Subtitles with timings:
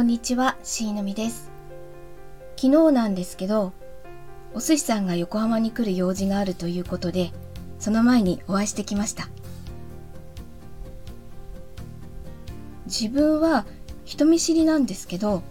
[0.00, 1.50] こんにちは、しーのみです。
[2.56, 3.74] 昨日なんですけど、
[4.54, 7.32] お寿司さんが横浜に来る用事があるということで、
[7.78, 9.28] その前にお会いしてきました。
[12.86, 13.66] 自分は
[14.06, 15.42] 人見知りなんですけど、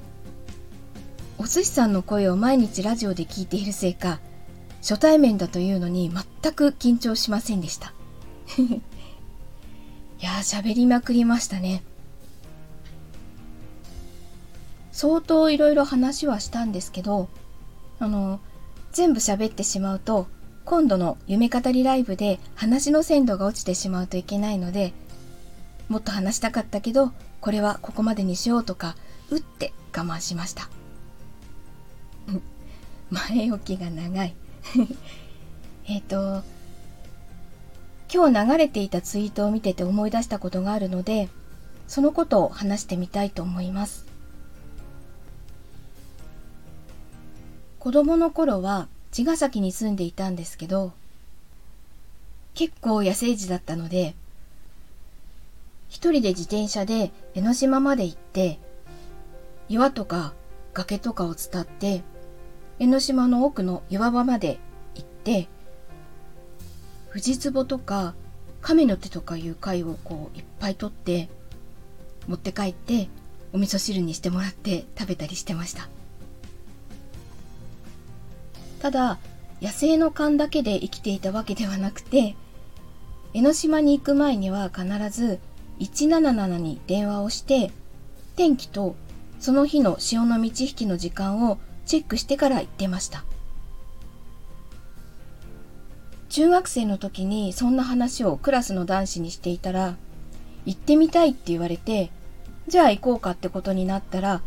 [1.38, 4.20] お寿司さんの声を毎日ラジオで聞いているせいか、
[4.82, 6.10] 初対面だというのに
[6.42, 7.94] 全く緊張しませんでした。
[8.58, 8.82] い
[10.24, 11.84] やー、喋りまくりましたね。
[15.00, 17.30] 相当いろいろ話はしたんですけど、
[18.00, 18.42] あの、
[18.92, 20.28] 全部喋ってしまうと、
[20.66, 24.92] 今度の夢語りライブで話の鮮度が落ちてしまうといけないので、
[25.88, 28.98] もっと話したかったけど、これはここまでにしようとか、
[29.30, 30.70] 打って我慢しました。
[33.10, 34.36] 前置きが長い
[35.88, 36.44] えっと、
[38.14, 41.30] 今日流れていたツイートを見てて思い出したことがあるので、
[41.88, 44.09] そのことを話してみたいと思います。
[47.80, 50.92] 子供の頃は茅ヶ崎に住んでいたんですけど、
[52.54, 54.16] 結構野生児だったので、
[55.88, 58.60] 一人で自転車で江ノ島まで行って、
[59.70, 60.34] 岩とか
[60.74, 62.04] 崖とかを伝って、
[62.80, 64.60] 江ノ島の奥の岩場まで
[64.96, 65.48] 行って、
[67.08, 68.14] 藤壺とか
[68.62, 71.30] 亀の手とかいう貝をこういっぱい取って、
[72.28, 73.08] 持って帰って
[73.54, 75.88] お味噌汁にしてもらって食べたりしてました。
[78.80, 79.20] ただ
[79.62, 82.36] 野生の勘だけで生きていたわけではなくて
[83.34, 85.40] 江ノ島に行く前には必ず
[85.80, 87.72] 177に電話をして
[88.36, 88.96] 天気と
[89.40, 93.24] その日の潮の満ち引きの時間をチェックしてから行ってました。
[96.30, 99.96] 中学生の時にそんな話をクラスの男子にしていたら
[100.66, 102.12] 行ってみたいって言われて
[102.68, 104.42] じゃあ行こうかってことになったら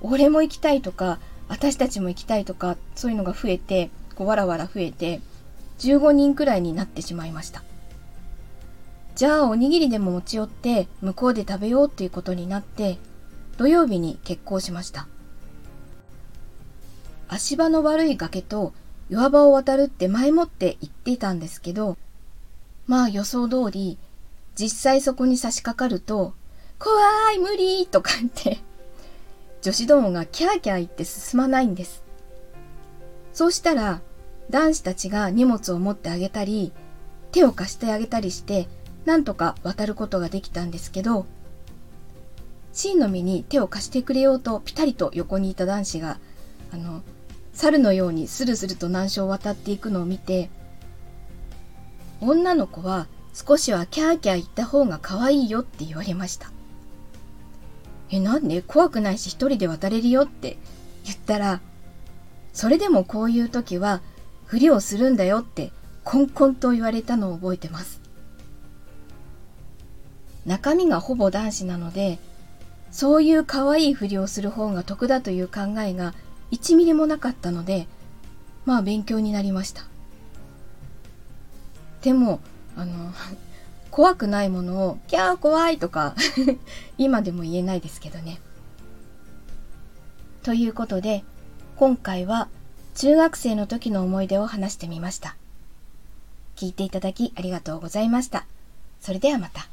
[0.00, 1.20] 俺も行きたいとか
[1.50, 5.20] 私たちも行きたいとか、そういうのが増えて、こうわらわら増えて、
[5.80, 7.64] 15人くらいになってしまいました。
[9.16, 12.98] じゃあおにぎりでも持ち寄って向こうで食べようっていうことになって、
[13.58, 15.08] 土曜日に決行しました。
[17.28, 18.72] 足場の悪い崖と
[19.10, 21.98] 岩場を渡るって前もって言っていたんですけど、
[22.86, 23.98] まあ予想通り、
[24.54, 26.32] 実際そこに差し掛かると、
[26.78, 28.62] 怖い無理とか言って
[29.62, 32.02] 女子どもがキャーキャー言って進まないんです。
[33.32, 34.00] そうしたら、
[34.48, 36.72] 男子たちが荷物を持ってあげたり、
[37.32, 38.68] 手を貸してあげたりして、
[39.04, 41.26] なんとか渡ることができたんですけど、
[42.72, 46.18] 真の実に手を貸してくれようとピタリと横にいた男子が、
[46.72, 47.02] あの、
[47.52, 50.50] 猿のようにスルスルと難所を渡っていくのを見て、
[52.20, 56.50] 女の子は少しはキャーキャー言った方が可愛いよって言われました。
[58.10, 58.62] え、なんで？
[58.62, 60.58] 怖くないし一人で渡れるよって
[61.04, 61.60] 言ったら、
[62.52, 64.00] それでもこういう時は、
[64.46, 65.72] ふりをするんだよって、
[66.02, 68.00] コンコンと言われたのを覚えてます。
[70.44, 72.18] 中身がほぼ男子なので、
[72.90, 76.14] そういう可愛いふりをする方が得だという考えが
[76.50, 77.86] 1ミリもなかったので、
[78.64, 79.84] まあ勉強になりました。
[82.02, 82.40] でも、
[82.76, 83.12] あの、
[83.90, 86.14] 怖くないものを、キャー怖いとか
[86.98, 88.40] 今でも言えないですけどね。
[90.42, 91.24] ということで、
[91.76, 92.48] 今回は
[92.94, 95.36] 中学生の時の思い出を話してみました。
[96.56, 98.44] 聞いていただきありがとうございました。
[99.00, 99.69] それではまた。